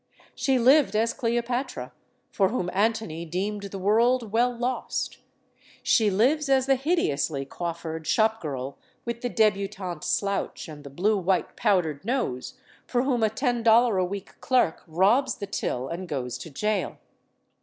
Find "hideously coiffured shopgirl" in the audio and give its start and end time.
6.73-8.77